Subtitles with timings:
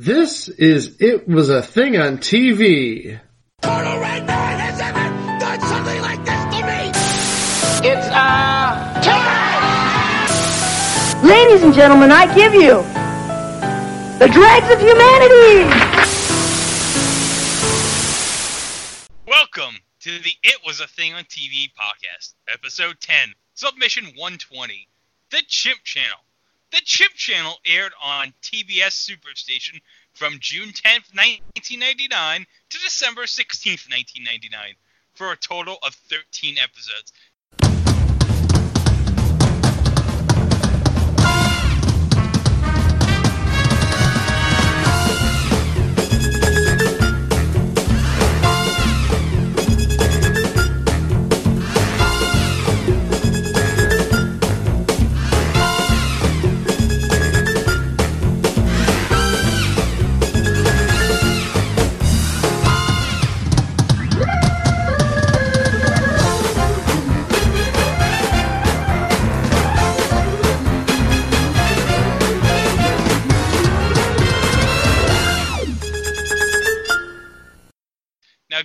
[0.00, 3.18] This is It Was a Thing on TV.
[3.62, 7.90] Total Red Man has ever done something like this to me!
[7.90, 8.94] It's uh
[11.26, 12.80] Ladies and gentlemen, I give you
[14.20, 15.66] the dregs of humanity.
[19.26, 24.86] Welcome to the It Was a Thing on TV podcast, episode 10, submission 120,
[25.32, 26.20] The Chimp Channel.
[26.70, 29.80] The Chimp Channel aired on TBS Superstation
[30.12, 34.74] from June 10th, 1999 to December 16th, 1999,
[35.14, 37.12] for a total of 13 episodes.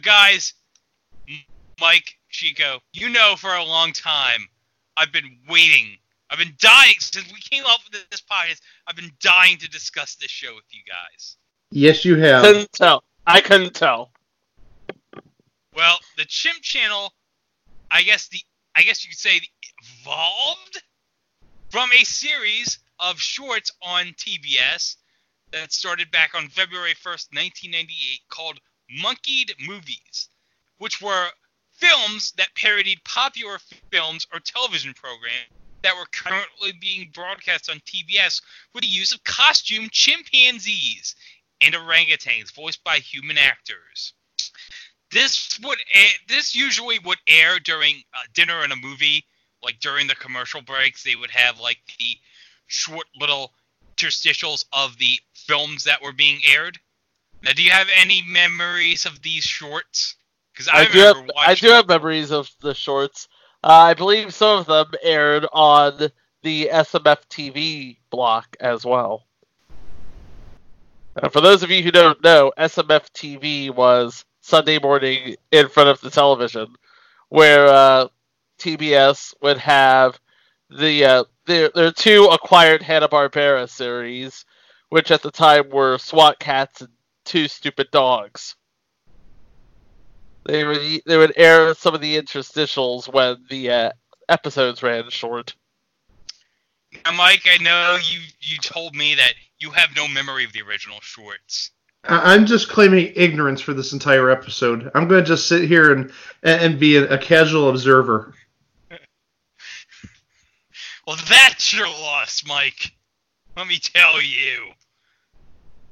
[0.03, 0.53] Guys,
[1.79, 4.47] Mike, Chico, you know for a long time
[4.97, 5.97] I've been waiting.
[6.29, 8.61] I've been dying since we came up with this podcast.
[8.87, 11.37] I've been dying to discuss this show with you guys.
[11.71, 12.43] Yes, you have.
[12.43, 13.03] couldn't tell.
[13.25, 14.11] I couldn't tell.
[15.75, 17.11] Well, the Chimp Channel,
[17.89, 18.39] I guess the
[18.75, 19.39] I guess you could say
[20.01, 20.81] evolved
[21.69, 24.97] from a series of shorts on TBS
[25.51, 28.59] that started back on February 1st, 1998 called
[29.01, 30.29] Monkeyed Movies,
[30.77, 31.29] which were
[31.71, 33.59] films that parodied popular
[33.91, 35.49] films or television programs
[35.83, 38.41] that were currently being broadcast on TBS
[38.73, 41.15] with the use of costume chimpanzees
[41.61, 44.13] and orangutans voiced by human actors.
[45.11, 49.25] This would a- this usually would air during uh, dinner and a movie,
[49.61, 51.03] like during the commercial breaks.
[51.03, 52.17] They would have like the
[52.67, 53.53] short little
[53.95, 56.79] interstitials of the films that were being aired.
[57.43, 60.15] Now, do you have any memories of these shorts?
[60.53, 63.27] Because I, I, do have I do have memories of the shorts.
[63.63, 66.09] Uh, I believe some of them aired on
[66.41, 69.25] the SMF TV block as well.
[71.21, 75.89] Uh, for those of you who don't know, SMF TV was Sunday morning in front
[75.89, 76.73] of the television,
[77.29, 78.07] where uh,
[78.57, 80.17] TBS would have
[80.69, 84.45] the uh, their their two acquired Hanna Barbera series,
[84.89, 86.89] which at the time were SWAT Kats and
[87.25, 88.55] Two Stupid Dogs.
[90.45, 93.91] They would they would air some of the interstitials when the uh,
[94.27, 95.55] episodes ran short.
[97.05, 100.61] Now, Mike, I know you you told me that you have no memory of the
[100.61, 101.71] original shorts.
[102.03, 104.91] I- I'm just claiming ignorance for this entire episode.
[104.93, 106.11] I'm going to just sit here and
[106.43, 108.33] and be a, a casual observer.
[111.05, 112.93] Well, that's your loss, Mike.
[113.57, 114.71] Let me tell you.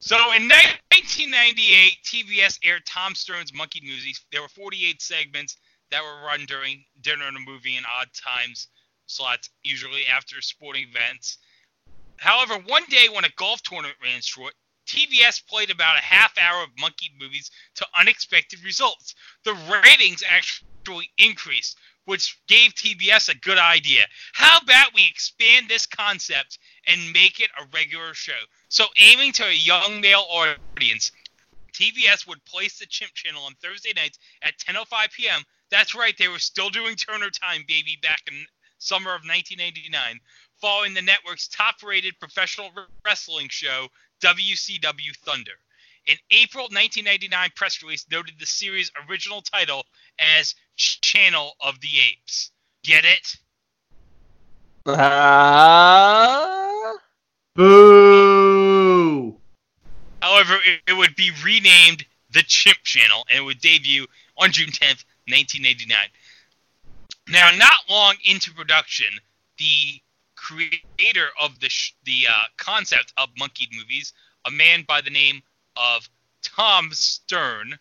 [0.03, 4.25] So in 1998, TBS aired Tom Stern's Monkey Movies.
[4.31, 5.57] There were 48 segments
[5.91, 8.69] that were run during dinner and a movie in odd times
[9.05, 11.37] slots, usually after sporting events.
[12.17, 14.55] However, one day when a golf tournament ran short,
[14.87, 19.13] TBS played about a half hour of Monkey Movies to unexpected results.
[19.45, 24.05] The ratings actually increased, which gave TBS a good idea.
[24.33, 28.39] How about we expand this concept and make it a regular show?
[28.69, 31.11] So, aiming to a young male audience,
[31.73, 35.43] TBS would place the Chimp Channel on Thursday nights at 10:05 p.m.
[35.69, 38.45] That's right, they were still doing Turner Time, baby, back in
[38.77, 40.19] summer of 1989,
[40.59, 42.71] following the network's top-rated professional
[43.05, 43.87] wrestling show,
[44.21, 45.53] WCW Thunder.
[46.07, 49.85] An April 1999 press release noted the series' original title
[50.19, 52.51] as Channel of the Apes.
[52.83, 53.35] Get it?
[54.87, 56.41] Ah,
[57.55, 59.37] Boo!
[60.21, 64.07] However, it, it would be renamed the Chimp Channel and it would debut
[64.37, 65.97] on June 10th, 1989.
[67.27, 69.07] Now, not long into production,
[69.57, 70.01] the
[70.35, 74.13] creator of the sh- the uh, concept of monkeyed movies,
[74.45, 75.41] a man by the name
[75.75, 76.09] of
[76.41, 77.77] Tom Stern, uh,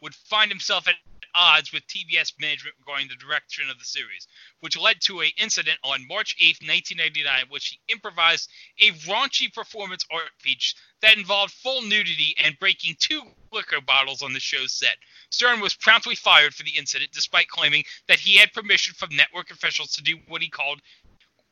[0.00, 0.94] would find himself at
[1.34, 4.26] odds with TBS management regarding the direction of the series,
[4.60, 8.50] which led to an incident on March 8, 1999, which he improvised
[8.80, 14.32] a raunchy performance art piece that involved full nudity and breaking two liquor bottles on
[14.32, 14.96] the show's set.
[15.30, 19.50] Stern was promptly fired for the incident, despite claiming that he had permission from network
[19.50, 20.80] officials to do what he called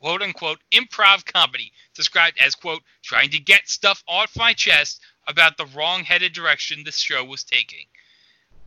[0.00, 5.56] quote unquote improv comedy described as quote trying to get stuff off my chest about
[5.56, 7.84] the wrong headed direction the show was taking.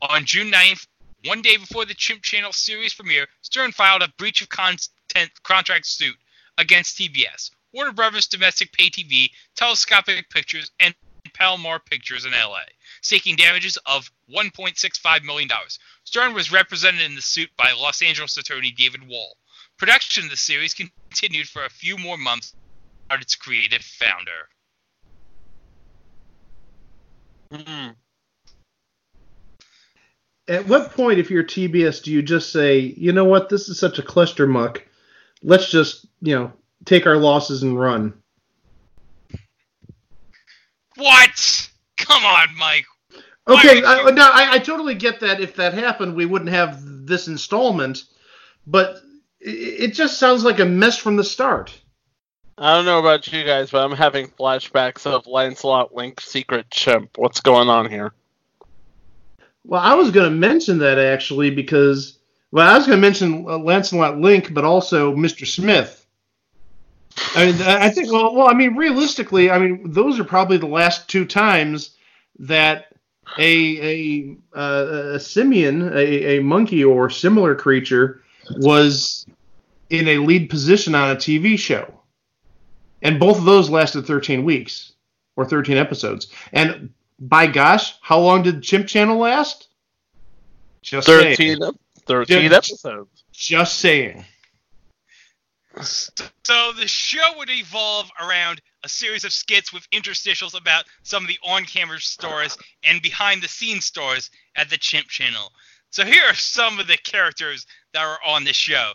[0.02, 0.88] On June 9th,
[1.26, 5.86] one day before the Chimp Channel series premiere, Stern filed a breach of content contract
[5.86, 6.16] suit
[6.58, 10.96] against TBS, Warner Brothers Domestic Pay TV, Telescopic Pictures, and
[11.34, 12.64] Palomar Pictures in LA,
[13.02, 15.50] seeking damages of $1.65 million.
[16.04, 19.38] Stern was represented in the suit by Los Angeles attorney David Wall.
[19.78, 22.56] Production of the series continued for a few more months
[23.04, 24.50] without its creative founder.
[27.52, 27.90] Hmm.
[30.48, 33.80] At what point, if you're TBS, do you just say, you know what, this is
[33.80, 34.84] such a cluster muck,
[35.44, 36.52] let's just, you know,
[36.86, 38.14] take our losses and run?
[40.98, 41.70] What?
[41.98, 42.86] Come on, Mike.
[43.48, 45.40] Okay, Why would I, you- no, I, I totally get that.
[45.42, 48.04] If that happened, we wouldn't have this installment,
[48.68, 48.98] but
[49.40, 49.50] it,
[49.90, 51.78] it just sounds like a mess from the start.
[52.58, 57.18] I don't know about you guys, but I'm having flashbacks of Lancelot Link Secret Chimp.
[57.18, 58.14] What's going on here?
[59.64, 62.20] Well, I was going to mention that actually because,
[62.52, 65.46] well, I was going to mention uh, Lancelot Link, but also Mr.
[65.46, 66.06] Smith.
[67.36, 70.68] I mean, I think, well, well, I mean, realistically, I mean, those are probably the
[70.68, 71.92] last two times
[72.40, 72.88] that
[73.38, 78.22] a a uh, a simian, a, a monkey or similar creature,
[78.58, 79.26] was
[79.90, 81.94] in a lead position on a TV show,
[83.02, 84.94] and both of those lasted 13 weeks
[85.36, 86.28] or 13 episodes.
[86.54, 86.90] And
[87.22, 89.68] by gosh, how long did Chimp Channel last?
[90.82, 91.60] Just saying.
[91.60, 91.76] 13, ep-
[92.08, 93.24] 13 Just- episodes.
[93.32, 94.26] Just saying.
[96.44, 101.30] So the show would evolve around a series of skits with interstitials about some of
[101.30, 105.50] the on-camera stories and behind-the-scenes stories at the Chimp Channel.
[105.92, 108.92] So here are some of the characters that are on the show.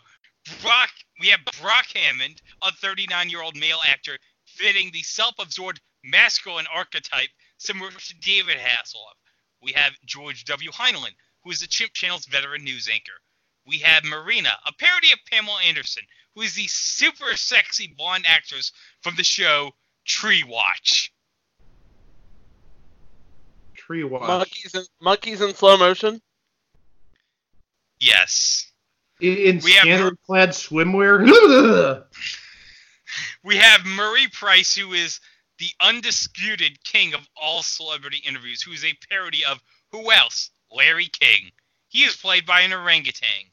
[0.61, 0.89] Brock,
[1.19, 8.15] we have Brock Hammond, a 39-year-old male actor fitting the self-absorbed masculine archetype similar to
[8.21, 9.15] David Hasselhoff.
[9.61, 10.71] We have George W.
[10.71, 11.13] Heinlein,
[11.43, 13.13] who is the Chimp Channel's veteran news anchor.
[13.65, 16.03] We have Marina, a parody of Pamela Anderson,
[16.35, 18.71] who is the super sexy blonde actress
[19.01, 19.71] from the show
[20.05, 21.11] Tree Watch.
[23.75, 24.27] Tree watch.
[24.27, 26.21] Monkeys in, monkeys in slow motion.
[27.99, 28.69] Yes.
[29.21, 32.03] In, in We have- clad swimwear.
[33.43, 35.21] We have Murray Price, who is
[35.59, 39.61] the undisputed king of all celebrity interviews, who is a parody of
[39.91, 40.51] who else?
[40.71, 41.51] Larry King.
[41.87, 43.51] He is played by an orangutan.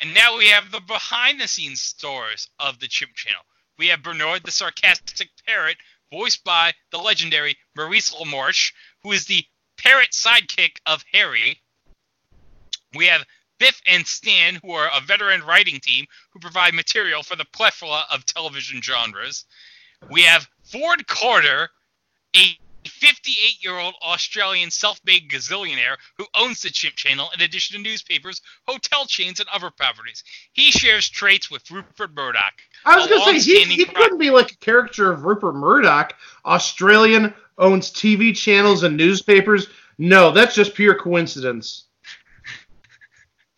[0.00, 3.44] And now we have the behind the scenes stars of the Chimp Channel.
[3.78, 5.78] We have Bernard the sarcastic parrot,
[6.10, 11.62] voiced by the legendary Maurice LaMarche, who is the parrot sidekick of Harry.
[12.94, 13.26] We have
[13.58, 18.04] Biff and Stan, who are a veteran writing team who provide material for the plethora
[18.10, 19.44] of television genres.
[20.08, 21.68] We have Ford Carter,
[22.34, 22.58] a
[22.88, 27.82] 58 year old Australian self made gazillionaire who owns the Chimp Channel in addition to
[27.82, 30.24] newspapers, hotel chains, and other properties.
[30.52, 32.54] He shares traits with Rupert Murdoch.
[32.84, 36.14] I was gonna say he, he couldn't be like a character of Rupert Murdoch.
[36.44, 39.68] Australian owns TV channels and newspapers.
[39.98, 41.84] No, that's just pure coincidence.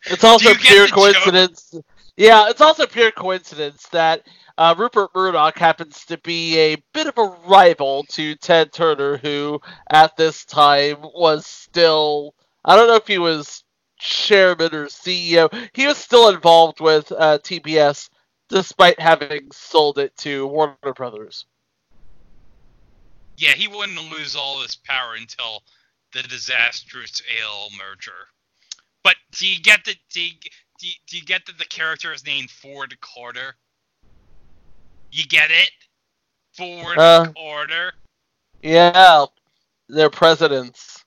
[0.07, 0.97] It's also pure the joke?
[0.97, 1.75] coincidence.
[2.17, 4.27] Yeah, it's also pure coincidence that
[4.59, 9.61] uh, Rupert Murdoch happens to be a bit of a rival to Ted Turner, who
[9.91, 12.35] at this time was still.
[12.65, 13.65] I don't know if he was
[13.99, 15.53] chairman or CEO.
[15.73, 18.09] He was still involved with uh, TBS
[18.49, 21.47] despite having sold it to Warner Brothers.
[23.39, 25.63] Yeah, he wouldn't lose all his power until
[26.13, 28.29] the disastrous AL merger.
[29.03, 30.29] But do you get the do
[30.79, 33.57] do do you get that the character is named Ford Carter?
[35.13, 35.71] You get it?
[36.57, 37.93] Ford Uh, Carter.
[38.63, 39.27] Yeah,
[39.89, 41.05] they're presidents.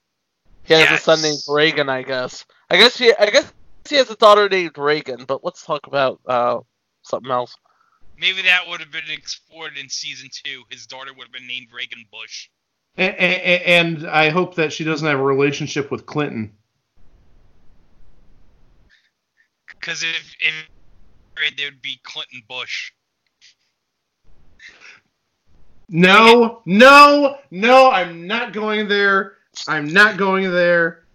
[0.63, 2.45] He has a son named Reagan, I guess.
[2.69, 3.51] I guess he, I guess
[3.87, 5.25] he has a daughter named Reagan.
[5.25, 6.59] But let's talk about uh,
[7.03, 7.55] something else.
[8.17, 10.63] Maybe that would have been explored in season two.
[10.69, 12.49] His daughter would have been named Reagan Bush.
[12.97, 16.53] And, and I hope that she doesn't have a relationship with Clinton.
[19.67, 22.91] Because if if there would be Clinton Bush.
[25.89, 29.33] No, no, no, I'm not going there.
[29.67, 31.05] I'm not going there.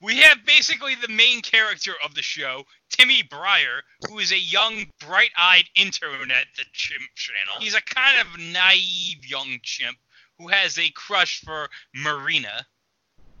[0.00, 4.86] We have basically the main character of the show, Timmy Breyer, who is a young,
[5.00, 7.60] bright-eyed intern at the Chimp Channel.
[7.60, 9.98] He's a kind of naive young chimp
[10.38, 12.64] who has a crush for Marina.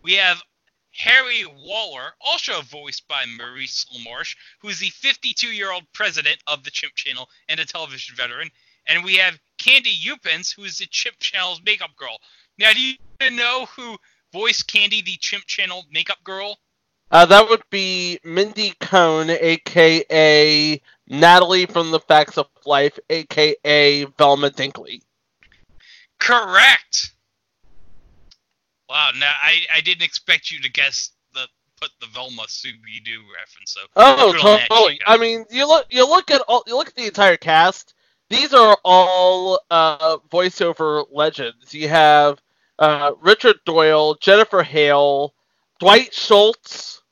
[0.02, 0.42] We have
[0.92, 6.94] Harry Waller, also voiced by Maurice LaMarche, who is the 52-year-old president of the Chimp
[6.96, 8.50] Channel and a television veteran.
[8.88, 12.18] And we have Candy Upens, who is the Chimp Channel's makeup girl.
[12.58, 12.96] Now, do you
[13.32, 13.96] know who
[14.32, 16.58] voiced Candy, the Chimp Channel makeup girl?
[17.10, 24.50] Uh, that would be Mindy Cohn, aka Natalie from The Facts of Life, aka Velma
[24.50, 25.00] Dinkley.
[26.18, 27.12] Correct.
[28.88, 31.46] Wow, now I, I didn't expect you to guess the
[31.80, 33.72] put the Velma Scooby Doo reference.
[33.72, 35.00] So Oh, good on that, totally.
[35.06, 37.94] I mean, you look you look at all you look at the entire cast.
[38.30, 41.72] These are all uh, voiceover legends.
[41.72, 42.40] You have
[42.78, 45.34] uh, Richard Doyle, Jennifer Hale,
[45.80, 47.02] Dwight Schultz,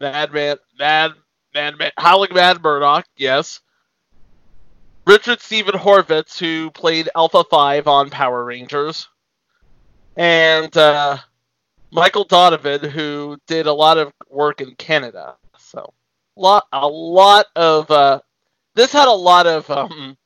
[0.00, 1.12] Madman, Mad,
[1.54, 3.60] Madman, Howling Mad Murdoch, yes.
[5.06, 9.08] Richard Steven Horvitz, who played Alpha Five on Power Rangers,
[10.16, 11.18] and uh,
[11.92, 15.36] Michael Donovan, who did a lot of work in Canada.
[15.58, 15.92] So,
[16.34, 18.20] lot a lot of uh,
[18.74, 20.16] this had a lot of um,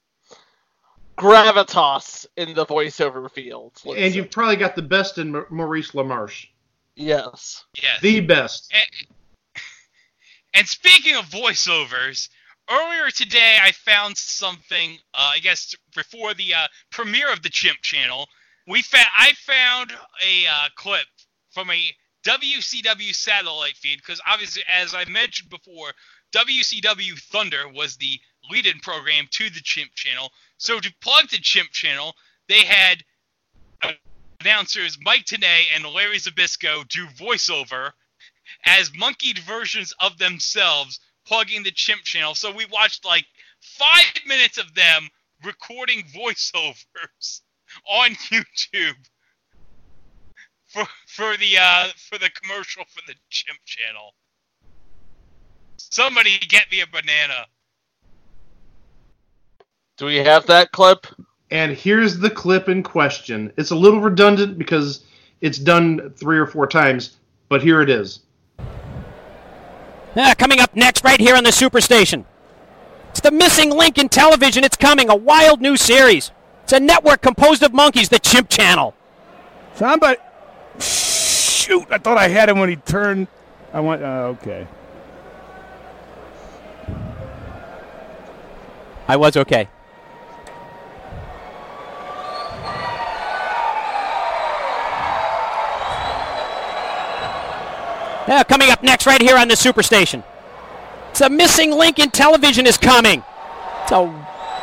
[1.17, 3.81] gravitas in the voiceover field.
[3.85, 4.09] And say.
[4.09, 6.47] you've probably got the best in Maurice LaMarche.
[6.97, 8.01] yes, yes.
[8.01, 8.73] The best.
[10.55, 12.29] And speaking of voiceovers,
[12.71, 14.99] earlier today I found something.
[15.15, 18.27] Uh, I guess before the uh, premiere of the Chimp Channel,
[18.67, 21.07] we fa- I found a uh, clip
[21.51, 21.81] from a
[22.25, 25.93] WCW satellite feed because obviously, as I mentioned before,
[26.33, 30.31] WCW Thunder was the lead-in program to the Chimp Channel.
[30.61, 32.15] So to plug the Chimp Channel,
[32.47, 33.03] they had
[34.41, 37.93] announcers Mike Tenay and Larry Zbyszko do voiceover
[38.67, 42.35] as monkeyed versions of themselves plugging the chimp channel.
[42.35, 43.25] So we watched like
[43.61, 45.09] five minutes of them
[45.45, 47.41] recording voiceovers
[47.89, 49.09] on YouTube
[50.67, 54.15] for for the uh, for the commercial for the chimp channel.
[55.79, 57.47] Somebody get me a banana.
[60.01, 61.07] Do we have that clip?
[61.51, 63.53] And here's the clip in question.
[63.59, 65.05] It's a little redundant because
[65.43, 67.19] it's done three or four times,
[67.51, 68.21] but here it is.
[70.17, 72.25] Ah, coming up next, right here on the Superstation.
[73.11, 74.65] It's the missing link in television.
[74.65, 76.31] It's coming, a wild new series.
[76.65, 78.95] It's a network composed of monkeys, the Chimp Channel.
[79.75, 80.19] Somebody.
[80.79, 81.87] Shoot!
[81.91, 83.29] I thought I had him when he turned.
[83.75, 84.03] I went.
[84.03, 84.67] Uh, okay.
[89.07, 89.69] I was okay.
[98.31, 100.23] Yeah, coming up next, right here on the Superstation.
[101.11, 103.25] It's a missing link in television is coming.
[103.83, 104.05] It's a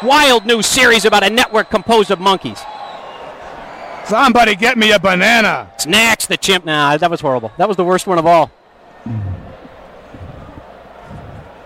[0.02, 2.62] wild new series about a network composed of monkeys.
[4.06, 5.70] Somebody get me a banana.
[5.80, 6.64] Snacks the chimp.
[6.64, 7.52] Nah, that was horrible.
[7.58, 8.50] That was the worst one of all.
[9.06, 9.14] All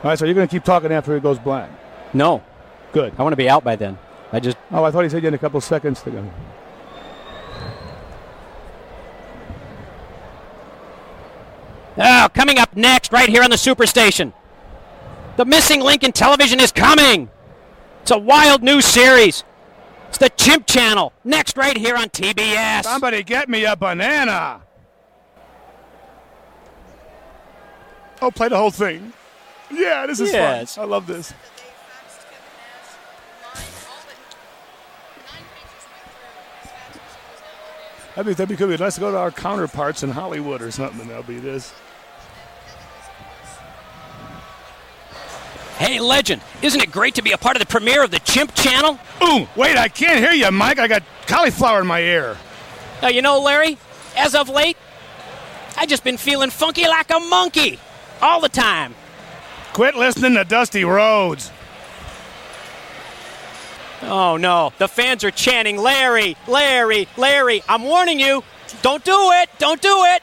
[0.04, 1.72] right, so you're gonna keep talking after it goes blank.
[2.14, 2.42] No,
[2.94, 3.14] Good.
[3.18, 3.98] I want to be out by then.
[4.32, 6.30] I just Oh, I thought he said you had a couple seconds to go.
[12.04, 14.34] Oh, coming up next, right here on the Superstation.
[15.38, 17.30] The missing link in television is coming.
[18.02, 19.44] It's a wild new series.
[20.10, 21.14] It's the Chimp Channel.
[21.24, 22.84] Next, right here on TBS.
[22.84, 24.62] Somebody get me a banana.
[28.22, 29.14] Oh, play the whole thing.
[29.72, 30.76] Yeah, this is Yes.
[30.76, 30.84] fun.
[30.84, 31.34] I love this.
[38.16, 38.80] That'd be, that'd be good.
[38.80, 41.08] Let's go to our counterparts in Hollywood or something.
[41.08, 41.74] That'll be this.
[45.82, 48.54] Hey, legend, isn't it great to be a part of the premiere of the Chimp
[48.54, 49.00] Channel?
[49.24, 50.78] Ooh, wait, I can't hear you, Mike.
[50.78, 52.38] I got cauliflower in my ear.
[53.02, 53.80] Now, you know, Larry,
[54.16, 54.78] as of late,
[55.76, 57.80] I just been feeling funky like a monkey
[58.22, 58.94] all the time.
[59.74, 61.52] Quit listening to Dusty Rhodes.
[64.04, 67.64] Oh no, the fans are chanting, Larry, Larry, Larry.
[67.68, 68.44] I'm warning you,
[68.84, 70.22] don't do it, don't do it.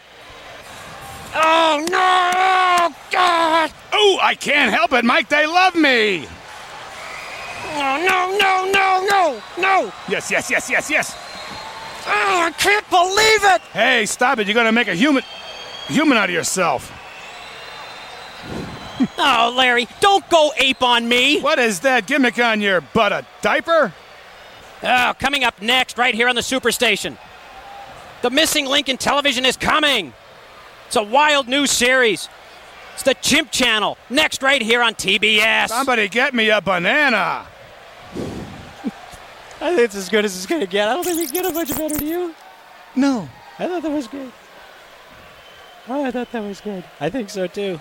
[1.34, 3.72] Oh no, God.
[3.98, 5.28] Ooh, I can't help it, Mike.
[5.28, 6.28] They love me.
[7.70, 9.92] Oh no, no, no, no, no.
[10.08, 11.16] Yes, yes, yes, yes, yes.
[12.06, 13.60] Oh, I can't believe it.
[13.72, 14.46] Hey, stop it.
[14.46, 15.22] You're going to make a human
[15.88, 16.94] human out of yourself.
[19.16, 21.40] Oh, Larry, don't go ape on me.
[21.40, 23.12] What is that gimmick on your butt?
[23.12, 23.92] A diaper?
[24.82, 27.16] Oh, coming up next, right here on the Superstation.
[28.22, 30.12] The missing link in television is coming.
[30.88, 32.28] It's a wild new series.
[32.98, 33.96] It's the Chimp Channel.
[34.10, 35.68] Next, right here on TBS.
[35.68, 37.46] Somebody get me a banana.
[38.16, 40.88] I think it's as good as it's going to get.
[40.88, 42.34] I don't think we can get a much better to you.
[42.96, 43.28] No.
[43.60, 44.32] I thought that was good.
[45.86, 46.82] Oh, I thought that was good.
[46.98, 47.80] I think so too.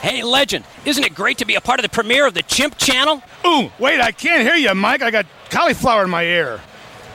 [0.00, 0.64] Hey, legend!
[0.84, 3.24] Isn't it great to be a part of the premiere of the Chimp Channel?
[3.44, 5.02] Ooh, wait, I can't hear you, Mike.
[5.02, 6.60] I got cauliflower in my ear.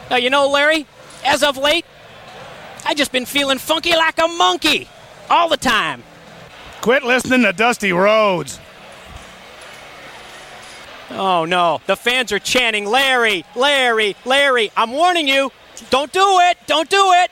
[0.09, 0.85] Now, you know, Larry,
[1.23, 1.85] as of late,
[2.85, 4.89] I just been feeling funky like a monkey
[5.29, 6.03] all the time.
[6.81, 8.59] Quit listening to Dusty Rhodes.
[11.11, 14.71] Oh no, the fans are chanting, Larry, Larry, Larry.
[14.75, 15.51] I'm warning you,
[15.89, 17.31] don't do it, don't do it.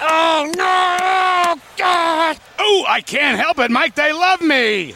[0.00, 2.38] Oh no, oh, God.
[2.58, 3.94] Oh, I can't help it, Mike.
[3.94, 4.94] They love me.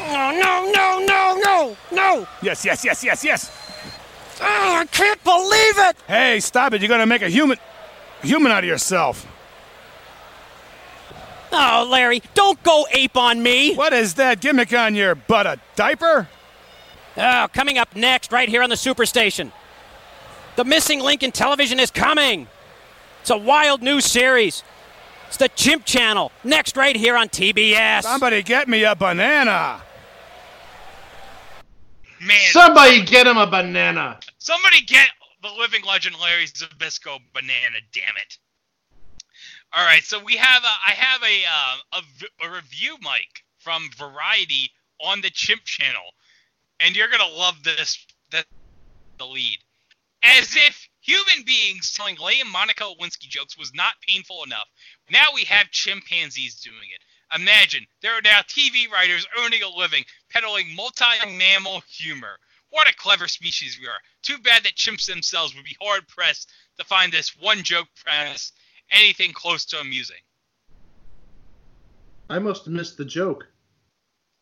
[0.00, 2.28] Oh no, no, no, no, no.
[2.40, 3.52] Yes, yes, yes, yes, yes.
[4.40, 5.96] Oh, I can't believe it.
[6.06, 6.80] Hey, stop it.
[6.80, 7.58] You're going to make a human
[8.22, 9.26] human out of yourself.
[11.52, 13.74] Oh, Larry, don't go ape on me.
[13.74, 15.46] What is that gimmick on your butt?
[15.46, 16.28] A diaper?
[17.16, 19.50] Oh, coming up next, right here on the Superstation.
[20.56, 22.46] The missing link in television is coming.
[23.22, 24.62] It's a wild new series.
[25.26, 26.32] It's the Chimp Channel.
[26.44, 28.02] Next, right here on TBS.
[28.02, 29.82] Somebody get me a banana.
[32.20, 34.18] Man, Somebody get him a banana.
[34.38, 35.08] somebody get
[35.42, 38.38] the living legend Larry Zbyszko banana, damn it.
[39.74, 43.90] All right, so we have a, I have a, uh, a a review, Mike, from
[43.98, 46.14] Variety on the Chimp Channel,
[46.80, 48.04] and you're gonna love this.
[48.30, 48.46] That
[49.18, 49.58] the lead,
[50.22, 54.68] as if human beings telling and Monica Lewinsky jokes was not painful enough.
[55.10, 57.02] Now we have chimpanzees doing it.
[57.38, 62.38] Imagine there are now TV writers earning a living peddling multi-mammal humor.
[62.70, 64.00] What a clever species we are.
[64.22, 68.52] Too bad that chimps themselves would be hard pressed to find this one joke premise
[68.90, 70.16] anything close to amusing.
[72.30, 73.48] I must have missed the joke.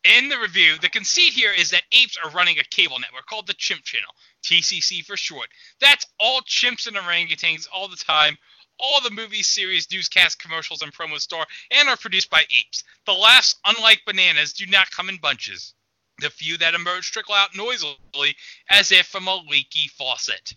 [0.03, 3.47] In the review, the conceit here is that apes are running a cable network called
[3.47, 4.13] the Chimp Channel,
[4.43, 5.47] TCC for short.
[5.81, 8.37] That's all chimps and orangutans all the time.
[8.79, 12.83] All the movies, series, newscasts, commercials, and promos star and are produced by apes.
[13.05, 15.73] The laughs, unlike bananas, do not come in bunches.
[16.19, 18.35] The few that emerge trickle out noisily
[18.69, 20.53] as if from a leaky faucet.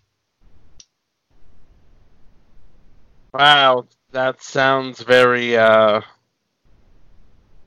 [3.32, 6.00] Wow, that sounds very uh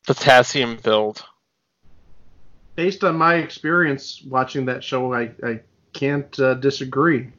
[0.05, 1.23] potassium filled.
[2.75, 5.61] Based on my experience watching that show, I, I
[5.93, 7.29] can't uh, disagree.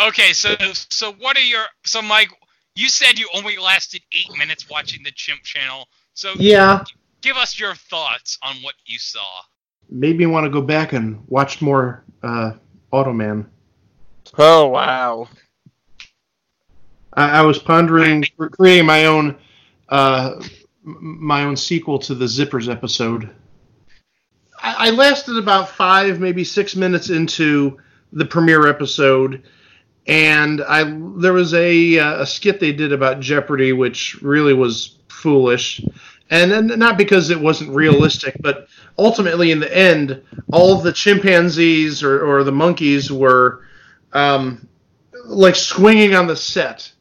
[0.00, 2.30] Okay, so so what are your so Mike?
[2.74, 5.86] You said you only lasted eight minutes watching the Chimp Channel.
[6.14, 6.84] So Yeah.
[7.20, 9.42] give us your thoughts on what you saw.
[9.90, 12.52] Made me want to go back and watch more uh,
[12.92, 13.46] Automan.
[14.38, 15.28] Oh wow.
[17.14, 19.36] I, I was pondering creating my own
[19.88, 20.40] uh,
[20.82, 23.30] my own sequel to the Zippers episode.
[24.62, 27.78] I, I lasted about five, maybe six minutes into
[28.12, 29.42] the premiere episode,
[30.06, 30.84] and I
[31.16, 35.82] there was a uh, a skit they did about Jeopardy, which really was foolish,
[36.30, 38.68] and then not because it wasn't realistic, but
[38.98, 43.64] ultimately in the end, all the chimpanzees or, or the monkeys were
[44.12, 44.66] um,
[45.24, 46.92] like swinging on the set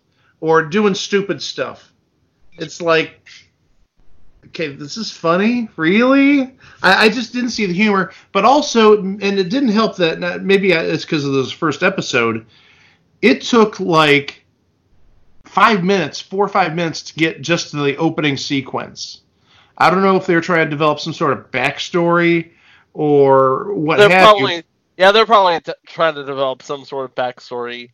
[0.42, 1.92] or doing stupid stuff.
[2.58, 3.30] It's like,
[4.48, 6.58] okay, this is funny, really?
[6.84, 10.72] I, I just didn't see the humor, but also, and it didn't help that maybe
[10.72, 12.46] it's because of this first episode.
[13.22, 14.46] It took like
[15.46, 19.22] five minutes, four or five minutes to get just to the opening sequence.
[19.78, 22.52] I don't know if they were trying to develop some sort of backstory
[22.94, 24.64] or what They're have probably you.
[24.98, 27.92] yeah, they're probably t- trying to develop some sort of backstory.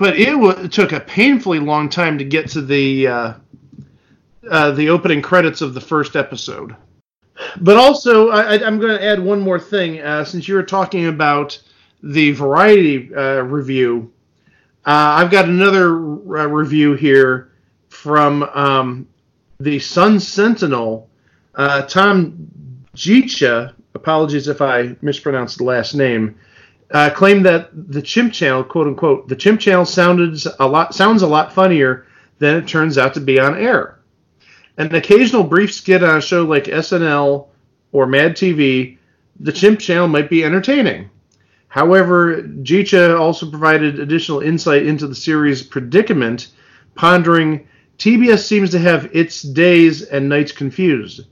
[0.00, 3.34] But it, w- took a painfully long time to get to the uh,
[4.50, 6.74] uh, the opening credits of the first episode.
[7.60, 10.00] But also, I, I'm going to add one more thing.
[10.00, 11.60] Uh, since you were talking about
[12.02, 14.10] the Variety uh, review,
[14.86, 17.52] uh, I've got another uh, review here
[17.90, 19.06] from um,
[19.58, 21.10] the Sun Sentinel.
[21.88, 22.48] Tom
[22.96, 26.38] Jicha, apologies if I mispronounced the last name,
[26.90, 31.22] uh, claimed that the Chimp Channel, quote unquote, the Chimp Channel sounded a lot sounds
[31.22, 32.06] a lot funnier
[32.38, 33.98] than it turns out to be on air.
[34.76, 37.48] An occasional brief skit on a show like SNL
[37.92, 38.96] or Mad TV,
[39.38, 41.10] the Chimp Channel might be entertaining.
[41.68, 46.48] However, Jicha also provided additional insight into the series' predicament,
[46.96, 51.26] pondering TBS seems to have its days and nights confused.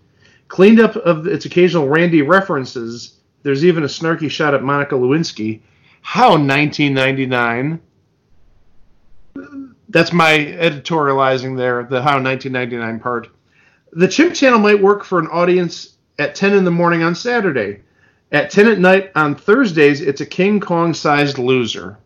[0.47, 5.61] Cleaned up of its occasional Randy references, there's even a snarky shot at Monica Lewinsky.
[6.01, 7.81] How 1999?
[9.88, 13.29] That's my editorializing there, the how 1999 part.
[13.92, 17.81] The Chimp Channel might work for an audience at 10 in the morning on Saturday.
[18.31, 21.98] At 10 at night on Thursdays, it's a King Kong sized loser.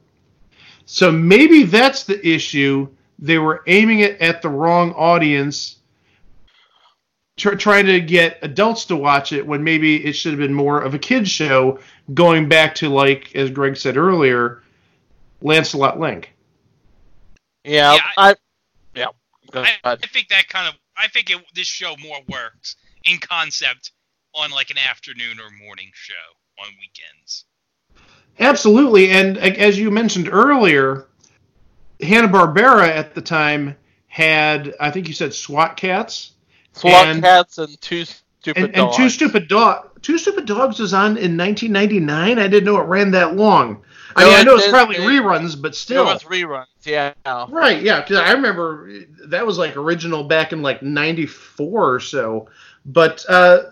[0.84, 2.88] So maybe that's the issue.
[3.18, 5.78] They were aiming it at the wrong audience,
[7.42, 10.80] tr- trying to get adults to watch it when maybe it should have been more
[10.80, 11.80] of a kids show,
[12.14, 14.62] going back to like as Greg said earlier,
[15.40, 16.32] Lancelot Link.
[17.64, 18.36] Yeah, Yeah, I,
[18.94, 19.06] yeah.
[19.50, 23.18] Go I, I think that kind of I think it, this show more works in
[23.18, 23.90] concept
[24.34, 26.14] on like an afternoon or morning show
[26.62, 27.44] on weekends.
[28.38, 31.06] Absolutely, and as you mentioned earlier,
[32.00, 33.76] Hanna Barbera at the time
[34.06, 36.31] had I think you said SWAT Kats.
[36.72, 38.96] SWAT and- cats and two stupid and, and dogs.
[38.96, 43.10] two stupid dog two stupid dogs was on in 1999 i didn't know it ran
[43.12, 43.80] that long
[44.16, 46.02] i No, mean i know it's probably it- reruns but still.
[46.08, 46.66] It was reruns.
[46.84, 47.12] Yeah.
[47.50, 48.90] right yeah because i remember
[49.26, 52.48] that was like original back in like 94 or so
[52.84, 53.62] but uh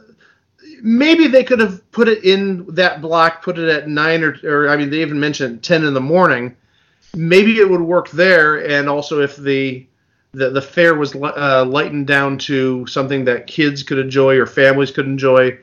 [0.82, 4.68] maybe they could have put it in that block put it at 9 or, or
[4.68, 6.54] i mean they even mentioned 10 in the morning
[7.16, 9.84] maybe it would work there and also if the
[10.32, 14.90] the, the fare was uh, lightened down to something that kids could enjoy or families
[14.90, 15.58] could enjoy.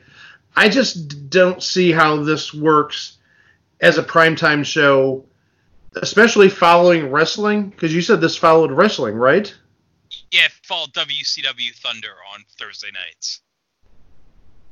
[0.56, 3.18] I just don't see how this works
[3.80, 5.26] as a primetime show,
[5.96, 7.70] especially following wrestling.
[7.70, 9.54] Because you said this followed wrestling, right?
[10.32, 13.42] Yeah, fall WCW Thunder on Thursday nights.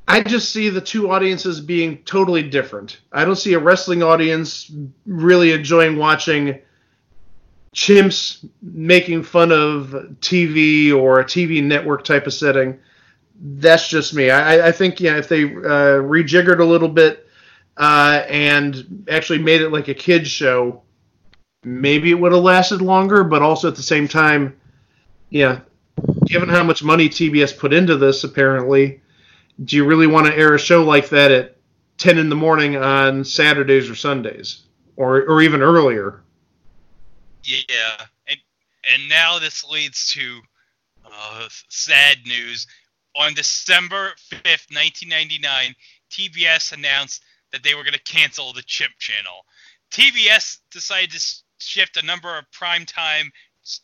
[0.08, 3.00] I just see the two audiences being totally different.
[3.12, 4.72] I don't see a wrestling audience
[5.06, 6.60] really enjoying watching
[7.76, 9.90] chimps making fun of
[10.22, 12.80] TV or a TV network type of setting.
[13.40, 14.32] That's just me.
[14.32, 17.28] I, I think yeah, if they uh, rejiggered a little bit
[17.76, 20.82] uh, and actually made it like a kids show,
[21.66, 23.26] maybe it would have lasted longer.
[23.26, 24.58] But also at the same time,
[25.30, 25.60] yeah,
[26.24, 29.02] given how much money TBS put into this, apparently,
[29.66, 31.58] do you really want to air a show like that at
[31.98, 34.64] 10 in the morning on Saturdays or Sundays,
[34.96, 36.22] or or even earlier?
[37.46, 38.40] Yeah, and
[38.94, 40.42] and now this leads to
[41.06, 42.68] uh, sad news.
[43.16, 45.76] On December fifth, nineteen ninety nine,
[46.12, 49.46] TBS announced that they were going to cancel the Chimp Channel.
[49.92, 53.30] TBS decided to shift a number of primetime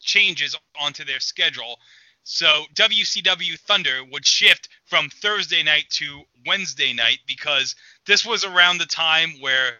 [0.01, 1.77] changes onto their schedule.
[2.23, 8.77] So WCW Thunder would shift from Thursday night to Wednesday night because this was around
[8.77, 9.77] the time where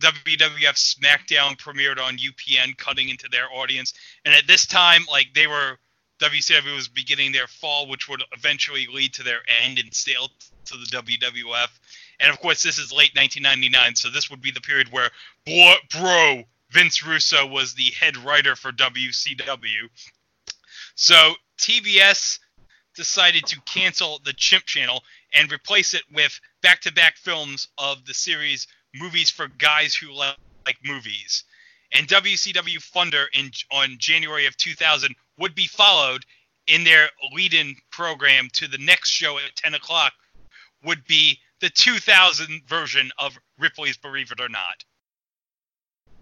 [0.00, 3.94] WWF SmackDown premiered on UPN, cutting into their audience.
[4.24, 5.78] And at this time, like they were,
[6.20, 10.28] WCW was beginning their fall, which would eventually lead to their end and sale
[10.66, 11.68] to the WWF.
[12.20, 15.10] And of course, this is late 1999, so this would be the period where
[15.44, 19.88] bro, bro Vince Russo was the head writer for WCW.
[20.94, 22.40] So TBS
[22.94, 28.66] decided to cancel the Chimp Channel and replace it with back-to-back films of the series
[28.98, 31.44] Movies for Guys Who Like, like Movies.
[31.92, 36.24] And WCW Thunder in on January of 2000 would be followed
[36.66, 40.12] in their lead-in program to the next show at 10 o'clock
[40.84, 44.84] would be the 2000 version of Ripley's Believe It or Not.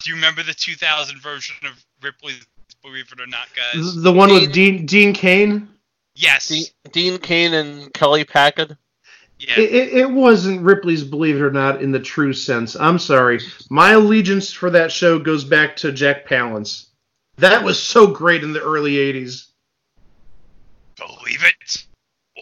[0.02, 2.46] Do you remember the 2000 version of Ripley's
[2.82, 4.02] Believe It or Not, guys?
[4.02, 5.68] The one with Dean Dean Cain.
[6.14, 6.48] Yes.
[6.48, 8.76] Dean, Dean Cain and Kelly Packard.
[9.38, 9.60] Yeah.
[9.60, 12.74] It, it, it wasn't Ripley's Believe It or Not in the true sense.
[12.74, 13.40] I'm sorry.
[13.68, 16.86] My allegiance for that show goes back to Jack Palance.
[17.36, 19.48] That was so great in the early 80s.
[20.96, 21.86] Believe it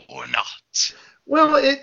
[0.08, 0.94] or not.
[1.26, 1.80] Well, it,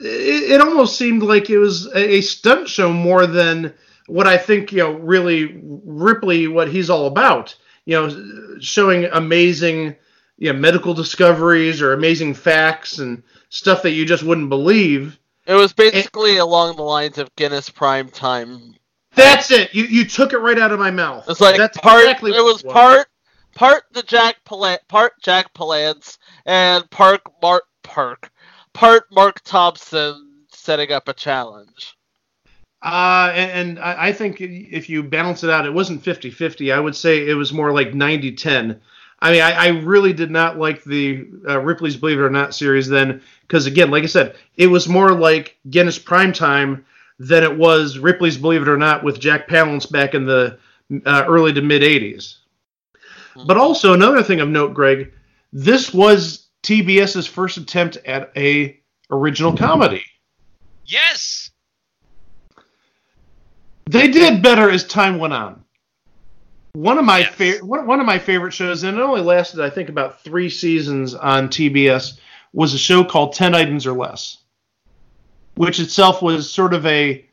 [0.00, 3.72] it it almost seemed like it was a, a stunt show more than
[4.06, 7.56] what I think you know really Ripley what he's all about.
[7.86, 9.96] You know, showing amazing
[10.36, 15.18] you know, medical discoveries or amazing facts and stuff that you just wouldn't believe.
[15.46, 18.74] It was basically along the lines of Guinness Prime Time.
[19.14, 19.74] That's it.
[19.74, 21.28] You you took it right out of my mouth.
[21.28, 22.02] It's like That's part.
[22.02, 23.08] exactly it was part
[23.54, 28.30] part the Jack Pala- part Jack Palance and part Mark Park
[28.74, 31.96] part Mark Thompson setting up a challenge.
[32.80, 36.70] Uh, and, and I I think if you balance it out, it wasn't 50 50.
[36.70, 38.80] I would say it was more like 90 10.
[39.20, 42.54] I mean, I, I really did not like the uh, Ripley's Believe It or Not
[42.54, 46.84] series then, because again, like I said, it was more like Guinness Prime Time
[47.18, 50.58] than it was Ripley's Believe It or Not with Jack Palance back in the
[51.04, 52.36] uh, early to mid 80s.
[53.46, 55.12] But also another thing of note, Greg,
[55.52, 58.78] this was TBS's first attempt at a
[59.10, 60.04] original comedy.
[60.84, 61.50] Yes.
[63.86, 65.64] They did better as time went on.
[66.74, 67.34] One of my Yes.
[67.34, 70.50] fa- one, one of my favorite shows, and it only lasted I think about three
[70.50, 72.18] seasons on TBS,
[72.52, 74.38] was a show called Ten Items or Less,
[75.54, 77.24] which itself was sort of a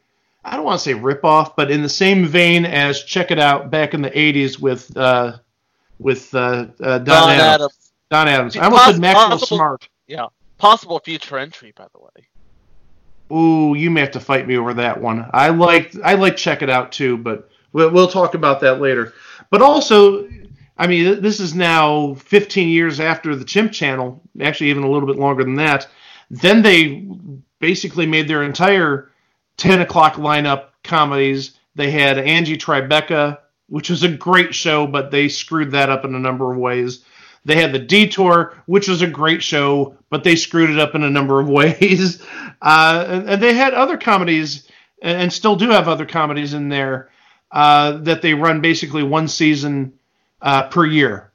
[0.44, 3.72] I don't want to say ripoff, but in the same vein as Check It Out
[3.72, 5.38] back in the '80s with uh,
[6.00, 7.42] with uh, uh, Don, Don Adams.
[7.42, 7.92] Adams.
[8.12, 8.58] Don Adams.
[8.58, 9.90] I almost Poss- said Maxwell possible- Smart.
[10.08, 10.28] Yeah.
[10.58, 13.36] Possible future entry, by the way.
[13.36, 15.28] Ooh, you may have to fight me over that one.
[15.34, 19.14] I like I like check it out too, but we'll, we'll talk about that later.
[19.50, 20.30] But also,
[20.78, 25.08] I mean, this is now 15 years after the Chimp Channel, actually even a little
[25.08, 25.88] bit longer than that.
[26.30, 27.08] Then they
[27.60, 29.12] basically made their entire
[29.58, 31.58] 10 o'clock lineup comedies.
[31.76, 36.14] They had Angie Tribeca, which was a great show, but they screwed that up in
[36.14, 37.06] a number of ways.
[37.46, 41.04] They had the Detour, which was a great show, but they screwed it up in
[41.04, 42.22] a number of ways.
[42.62, 44.68] Uh, and, and they had other comedies,
[45.02, 47.10] and, still do have other comedies in there
[47.52, 49.94] uh, that they run basically one season
[50.46, 51.34] uh, per year.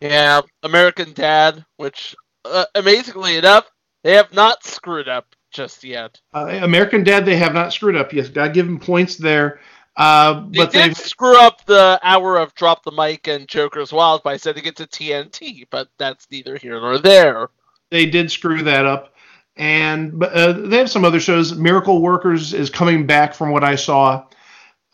[0.00, 2.14] Yeah, American Dad, which
[2.44, 3.68] uh, amazingly enough,
[4.04, 6.20] they have not screwed up just yet.
[6.32, 8.12] Uh, American Dad, they have not screwed up.
[8.12, 9.58] Yes, to give them points there.
[9.96, 13.92] Uh, They but did they've screw up the hour of Drop the Mic and Joker's
[13.92, 17.48] Wild by sending it to TNT, but that's neither here nor there.
[17.90, 19.14] they did screw that up.
[19.56, 21.56] And but, uh, they have some other shows.
[21.56, 24.24] Miracle Workers is coming back from what I saw.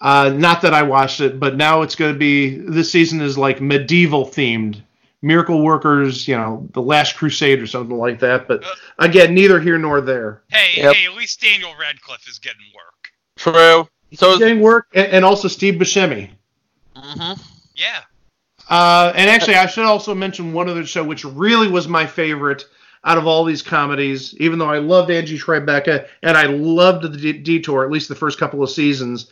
[0.01, 3.39] Uh, not that I watched it, but now it's going to be this season is
[3.39, 4.83] like medieval themed.
[5.23, 8.47] Miracle Workers, you know, the Last Crusade or something like that.
[8.47, 8.63] But
[8.99, 10.43] again, neither here nor there.
[10.51, 10.95] Hey, Yep.
[10.95, 13.09] hey, at least Daniel Radcliffe is getting work.
[13.37, 13.89] True.
[14.13, 16.29] So is, Getting work, and, and also Steve Buscemi.
[16.95, 17.41] Mhm.
[17.75, 18.01] Yeah.
[18.69, 22.65] Uh, and actually, I should also mention one other show which really was my favorite
[23.05, 24.35] out of all these comedies.
[24.41, 28.15] Even though I loved Angie Tribeca and I loved the D- Detour, at least the
[28.15, 29.31] first couple of seasons.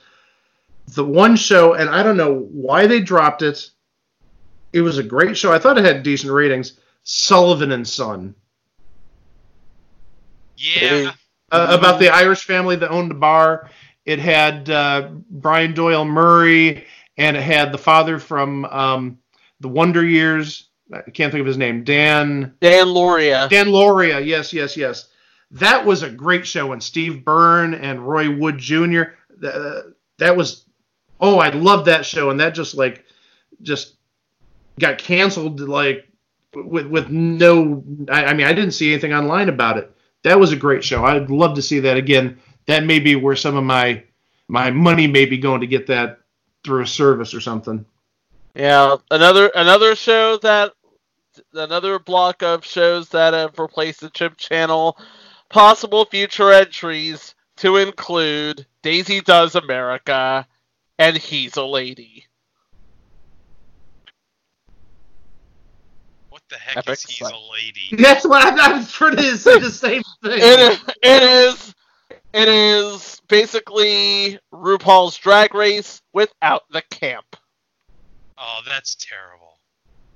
[0.88, 3.70] The one show, and I don't know why they dropped it.
[4.72, 5.52] It was a great show.
[5.52, 6.78] I thought it had decent ratings.
[7.04, 8.34] Sullivan and Son,
[10.56, 11.12] Yeah.
[11.50, 13.70] uh, about the Irish family that owned a bar.
[14.04, 16.84] It had uh, Brian Doyle Murray,
[17.16, 19.18] and it had the father from um,
[19.60, 20.68] the Wonder Years.
[20.92, 21.84] I can't think of his name.
[21.84, 23.48] Dan Dan Lauria.
[23.48, 24.24] Dan Lauria.
[24.24, 25.08] Yes, yes, yes.
[25.52, 26.72] That was a great show.
[26.72, 29.02] And Steve Byrne and Roy Wood Jr.
[29.44, 29.80] Uh,
[30.18, 30.61] that was.
[31.22, 33.04] Oh, I love that show, and that just like
[33.62, 33.94] just
[34.80, 36.08] got canceled like
[36.52, 37.84] with with no.
[38.10, 39.94] I, I mean, I didn't see anything online about it.
[40.24, 41.04] That was a great show.
[41.04, 42.38] I'd love to see that again.
[42.66, 44.02] That may be where some of my
[44.48, 46.18] my money may be going to get that
[46.64, 47.86] through a service or something.
[48.56, 50.72] Yeah, another another show that
[51.54, 54.98] another block of shows that have replaced the Chimp Channel.
[55.48, 60.46] Possible future entries to include Daisy Does America
[61.02, 62.26] and He's a Lady.
[66.30, 67.32] What the heck Epic is he's slap.
[67.32, 67.88] a lady?
[68.02, 69.58] That's what I, I was trying to say.
[69.58, 70.38] The same thing.
[70.38, 71.74] It, it is
[72.32, 77.36] it is basically RuPaul's Drag Race without the camp.
[78.38, 79.58] Oh, that's terrible.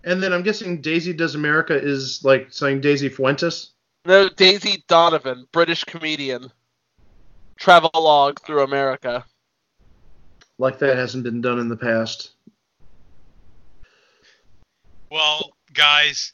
[0.04, 3.72] And then I'm guessing Daisy Does America is like saying Daisy Fuentes.
[4.06, 6.50] No, Daisy Donovan, British comedian.
[7.58, 9.24] Travelogue through America.
[10.58, 12.32] Like that hasn't been done in the past.
[15.10, 16.32] Well, guys,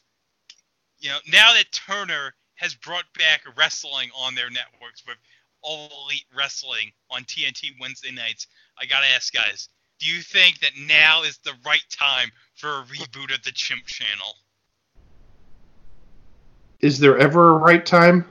[0.99, 5.17] you know, now that Turner has brought back wrestling on their networks with
[5.61, 8.47] All Elite Wrestling on TNT Wednesday nights,
[8.79, 12.83] I gotta ask, guys, do you think that now is the right time for a
[12.83, 14.35] reboot of the Chimp Channel?
[16.79, 18.25] Is there ever a right time?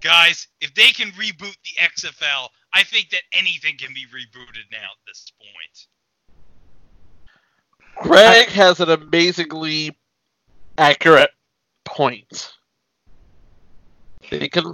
[0.00, 4.78] Guys, if they can reboot the XFL, I think that anything can be rebooted now
[4.78, 5.86] at this point.
[8.02, 9.96] Greg has an amazingly
[10.76, 11.30] accurate
[11.84, 12.52] point.
[14.30, 14.64] They could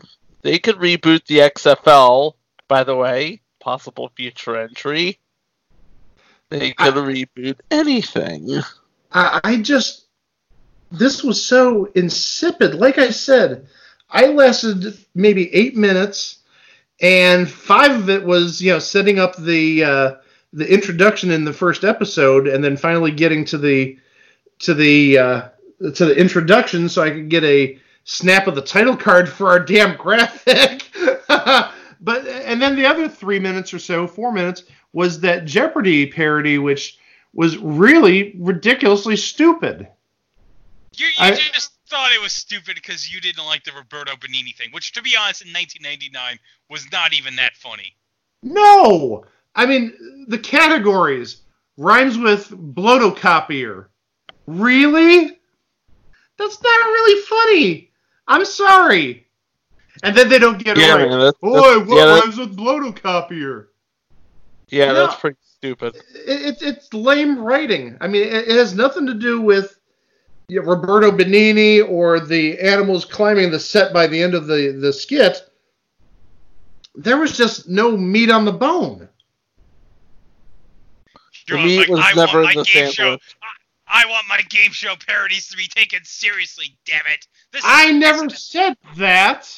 [0.43, 2.33] they could reboot the XFL,
[2.69, 5.19] by the way, possible future entry.
[6.49, 8.49] They could reboot anything.
[9.13, 10.07] I, I just
[10.91, 12.75] this was so insipid.
[12.75, 13.69] Like I said,
[14.09, 16.40] I lasted maybe eight minutes,
[17.01, 20.15] and five of it was you know setting up the uh,
[20.53, 23.99] the introduction in the first episode, and then finally getting to the
[24.61, 25.49] to the uh,
[25.95, 29.61] to the introduction, so I could get a snap of the title card for our
[29.61, 30.91] damn graphic.
[31.29, 36.59] but and then the other three minutes or so, four minutes, was that Jeopardy parody,
[36.59, 36.99] which
[37.33, 39.89] was really ridiculously stupid.
[40.97, 44.55] You, you I- just thought it was stupid because you didn't like the Roberto Benigni
[44.57, 46.39] thing, which, to be honest, in 1999
[46.71, 47.95] was not even that funny.
[48.43, 49.25] No,
[49.55, 51.43] I mean the categories
[51.77, 53.87] rhymes with blotocopier.
[54.47, 55.39] Really?
[56.39, 57.91] That's not really funny.
[58.27, 59.27] I'm sorry.
[60.03, 61.09] and then they don't get Yeah, it right.
[61.11, 63.67] man, that's- Boy, that's- what yeah, that- was with blotocopier?
[64.69, 64.95] Yeah, No.
[65.07, 65.97] that's pretty stupid.
[65.97, 67.99] It, it's it's lame writing.
[68.01, 69.77] I mean, it, it has nothing to do with
[70.51, 74.77] you know, Roberto Benigni or the animals climbing the set by the end of the
[74.81, 75.39] the skit.
[76.97, 79.09] There was just no meat on the bone.
[81.47, 83.03] The You're meat like, was I never want in my the game show.
[83.05, 83.37] sandwich.
[83.89, 86.77] I, I want my game show parodies to be taken seriously.
[86.85, 87.27] Damn it!
[87.53, 89.49] This is- I never said that.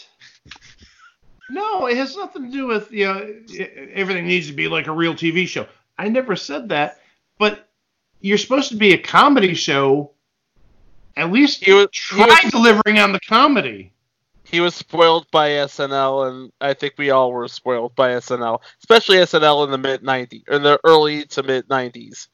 [1.51, 3.35] No, it has nothing to do with you know
[3.93, 5.67] everything needs to be like a real TV show.
[5.99, 6.99] I never said that,
[7.39, 7.69] but
[8.21, 10.13] you're supposed to be a comedy show.
[11.17, 13.93] At least He was- he was- delivering on the comedy.
[14.45, 19.19] He was spoiled by SNL, and I think we all were spoiled by SNL, especially
[19.19, 22.29] SNL in the mid '90s, or the early to mid '90s.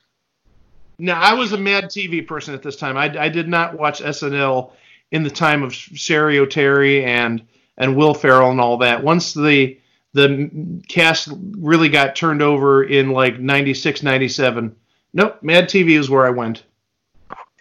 [0.98, 2.96] Now, I was a Mad TV person at this time.
[2.96, 4.72] I, I did not watch SNL
[5.12, 7.42] in the time of Cheri Oteri and
[7.76, 9.02] and Will Ferrell and all that.
[9.04, 9.78] Once the
[10.14, 10.50] the
[10.88, 14.74] cast really got turned over in like 96, 97,
[15.12, 16.64] nope, Mad TV is where I went.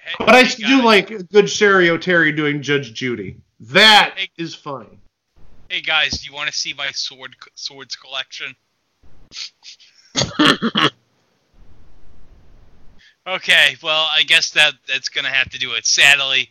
[0.07, 3.37] Hey- But I hey, do like a good Cheri Oteri doing Judge Judy.
[3.59, 4.29] That Hey.
[4.37, 4.99] is funny.
[5.69, 8.55] Hey guys, do you want to see my sword swords collection?
[13.27, 15.85] okay, well, I guess that that's gonna have to do it.
[15.85, 16.49] Sadly,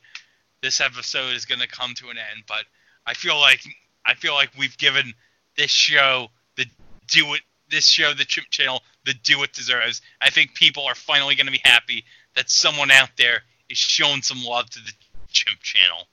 [0.63, 2.65] this episode is gonna come to an end, but
[3.07, 3.61] I feel like
[4.05, 5.15] I feel like we've given
[5.57, 6.67] this show the
[7.09, 7.41] do it
[7.71, 10.03] this show the Chimp Channel the do it deserves.
[10.21, 12.05] I think people are finally gonna be happy
[12.37, 14.93] that someone out there is showing some love to the
[15.29, 16.07] Chimp Channel.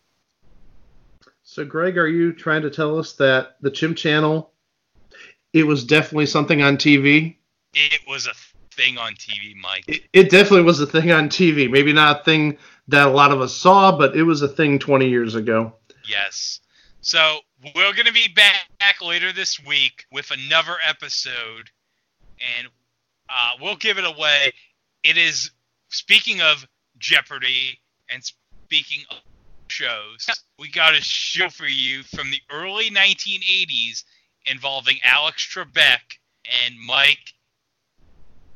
[1.44, 4.52] So, Greg, are you trying to tell us that the Chimp Channel,
[5.54, 7.36] it was definitely something on TV?
[7.74, 8.34] It was a
[8.72, 9.84] thing on TV, Mike.
[9.88, 11.70] It, it definitely was a thing on TV.
[11.70, 12.58] Maybe not a thing
[12.88, 15.74] that a lot of us saw, but it was a thing 20 years ago.
[16.08, 16.60] Yes.
[17.02, 17.40] So
[17.76, 21.70] we're gonna be back later this week with another episode,
[22.58, 22.68] and
[23.30, 24.54] uh, we'll give it away.
[25.04, 25.52] It is
[25.94, 26.66] speaking of
[26.98, 27.80] Jeopardy
[28.10, 29.18] and speaking of
[29.68, 30.28] shows,
[30.60, 34.04] we got a show for you from the early 1980s
[34.46, 36.00] involving Alex Trebek
[36.66, 37.34] and Mike.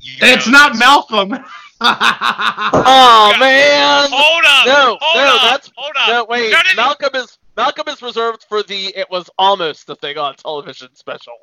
[0.02, 0.78] you It's not.
[0.78, 1.38] Malcolm.
[1.80, 4.10] Oh man!
[4.12, 4.66] Hold up!
[4.66, 6.08] No, hold no, up, that's hold up.
[6.10, 6.26] no.
[6.26, 6.76] Wait, No, no, no.
[6.76, 11.34] Malcolm is Malcolm is reserved for the it was almost a thing on television special.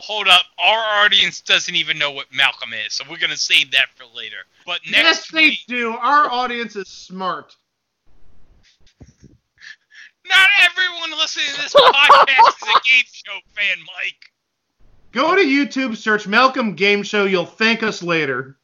[0.00, 0.44] Hold up.
[0.58, 4.36] Our audience doesn't even know what Malcolm is, so we're gonna save that for later.
[4.66, 5.92] But yes, next they week, do.
[5.92, 7.54] Our audience is smart.
[10.30, 14.30] not everyone listening to this podcast is a game show fan, Mike.
[15.12, 17.24] Go to YouTube, search Malcolm Game Show.
[17.24, 18.56] You'll thank us later.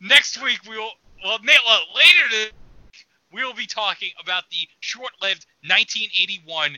[0.00, 0.90] Next week we will,
[1.24, 6.76] well, later this week, we will be talking about the short-lived 1981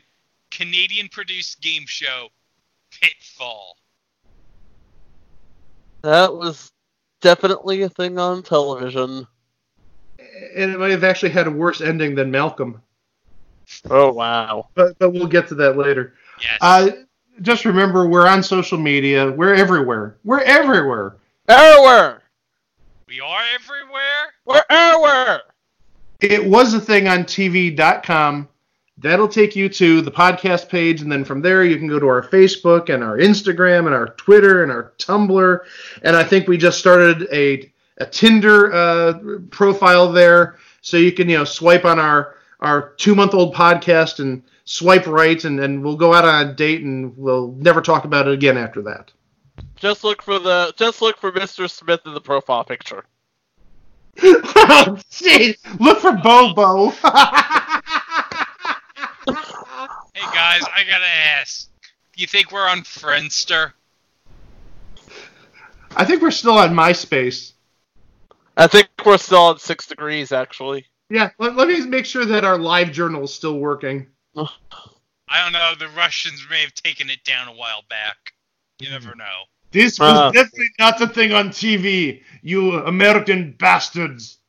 [0.51, 2.27] Canadian-produced game show
[2.91, 3.77] Pitfall.
[6.03, 6.71] That was
[7.21, 9.27] definitely a thing on television.
[10.55, 12.81] And it might have actually had a worse ending than Malcolm.
[13.89, 14.67] Oh wow!
[14.75, 16.13] But, but we'll get to that later.
[16.41, 16.57] Yes.
[16.59, 16.89] Uh,
[17.41, 19.31] just remember, we're on social media.
[19.31, 20.17] We're everywhere.
[20.23, 21.15] We're everywhere.
[21.47, 22.21] Everywhere,
[23.07, 24.33] we are everywhere.
[24.45, 25.41] we're everywhere.
[26.19, 28.47] It was a thing on TV.com.
[29.01, 32.07] That'll take you to the podcast page, and then from there you can go to
[32.07, 35.59] our Facebook and our Instagram and our Twitter and our Tumblr.
[36.03, 39.13] And I think we just started a a Tinder uh,
[39.49, 44.19] profile there, so you can you know swipe on our our two month old podcast
[44.19, 48.05] and swipe right, and, and we'll go out on a date, and we'll never talk
[48.05, 49.11] about it again after that.
[49.77, 51.67] Just look for the just look for Mr.
[51.67, 53.03] Smith in the profile picture.
[54.23, 55.57] oh, jeez.
[55.79, 56.93] Look for Bobo.
[59.27, 59.33] Hey
[60.33, 61.05] guys, I gotta
[61.39, 61.67] ask.
[62.15, 63.73] Do you think we're on Friendster?
[65.95, 67.53] I think we're still on MySpace.
[68.57, 70.85] I think we're still on six degrees actually.
[71.09, 74.07] Yeah, let, let me make sure that our live journal is still working.
[74.35, 75.73] I don't know.
[75.77, 78.33] The Russians may have taken it down a while back.
[78.79, 79.43] You never know.
[79.71, 80.31] This was Uh.
[80.31, 84.39] definitely not the thing on TV, you American bastards.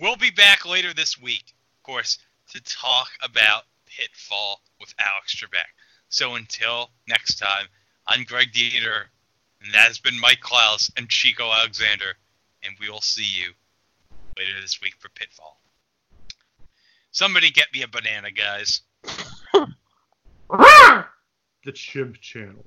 [0.00, 2.18] We'll be back later this week, of course,
[2.54, 5.66] to talk about Pitfall with Alex Trebek.
[6.08, 7.66] So until next time,
[8.06, 9.04] I'm Greg Dieter,
[9.62, 12.14] and that has been Mike Klaus and Chico Alexander,
[12.62, 13.50] and we will see you
[14.38, 15.60] later this week for Pitfall.
[17.10, 18.82] Somebody get me a banana, guys.
[21.64, 22.64] The Chimp Channel.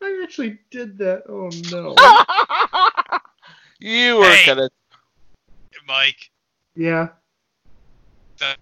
[0.00, 1.24] I actually did that.
[1.28, 1.94] Oh no.
[3.80, 4.44] You were Hey.
[4.44, 4.68] gonna
[5.88, 6.30] Mike?
[6.76, 7.08] Yeah.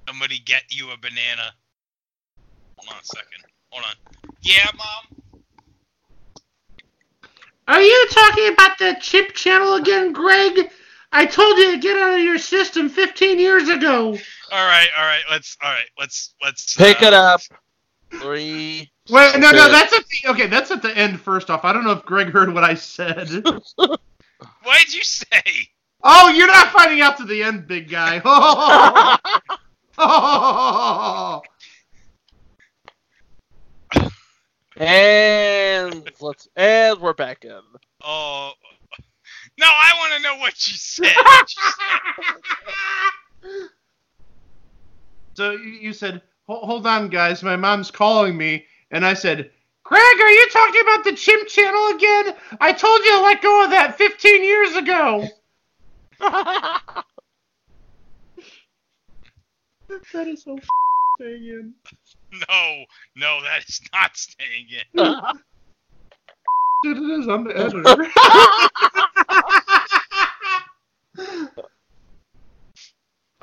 [0.09, 1.53] Somebody get you a banana.
[2.79, 3.45] Hold on a second.
[3.71, 4.33] Hold on.
[4.43, 5.43] Yeah, mom.
[7.69, 10.71] Are you talking about the chimp channel again, Greg?
[11.13, 14.17] I told you to get out of your system 15 years ago.
[14.53, 15.23] All right, all right.
[15.31, 15.89] Let's all right.
[15.99, 17.41] Let's let's Pick uh, it up.
[18.13, 18.91] Three.
[19.11, 20.47] Wait, no, no, that's at the okay.
[20.47, 21.21] That's at the end.
[21.21, 23.29] First off, I don't know if Greg heard what I said.
[24.63, 25.69] What did you say?
[26.09, 28.21] Oh, you're not finding out to the end, big guy.
[29.99, 31.43] Oh,
[34.79, 37.61] And let's and we're back in.
[38.05, 38.53] Oh.
[39.59, 41.15] No, I want to know what you said.
[45.35, 49.51] so you you said, "Hold on, guys, my mom's calling me," and I said,
[49.83, 52.35] "Greg, are you talking about the chimp channel again?
[52.61, 55.27] I told you to let go of that 15 years ago."
[56.21, 57.05] That
[60.27, 60.59] is so
[61.19, 61.75] staying in.
[62.49, 62.85] no,
[63.17, 65.05] no, that is not staying in.
[66.83, 67.29] Dude, it is.
[67.29, 68.07] I'm the editor.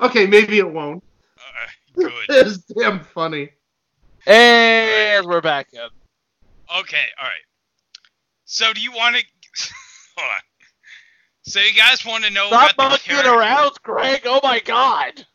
[0.00, 1.02] okay, maybe it won't.
[1.38, 2.12] Uh, good.
[2.28, 3.50] It's damn funny.
[4.26, 5.80] And we're back in.
[6.78, 7.44] Okay, all right.
[8.44, 9.22] So do you want to?
[10.16, 10.40] Hold on.
[11.46, 14.22] So you guys want to know Stop about the monkeying around, Greg.
[14.24, 15.26] Oh my god.